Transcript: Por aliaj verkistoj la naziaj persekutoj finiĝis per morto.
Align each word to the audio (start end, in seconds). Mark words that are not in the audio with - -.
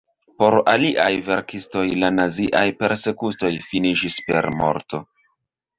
Por 0.43 0.55
aliaj 0.71 1.11
verkistoj 1.27 1.83
la 2.05 2.11
naziaj 2.15 2.65
persekutoj 2.81 3.53
finiĝis 3.69 4.21
per 4.31 4.53
morto. 4.65 5.07